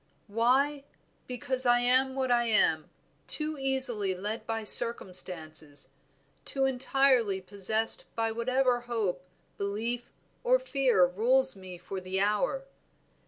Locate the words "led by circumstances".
4.15-5.89